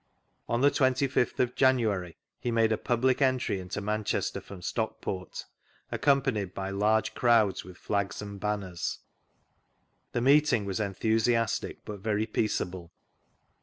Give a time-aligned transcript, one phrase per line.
[0.49, 5.45] On the 25tfa of January, he made a public entry into Manchester from Stockport,
[5.91, 8.97] accompanied by large crowds with flags and banners.
[10.13, 12.91] The meeting was enthusiastic but very peaceable.